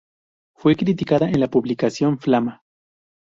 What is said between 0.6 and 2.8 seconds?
criticada en la publicación "Flama".